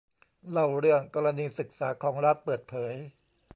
[0.51, 2.93] เล่าเรื่องกรณีศึกษาของรัฐเปิดเผย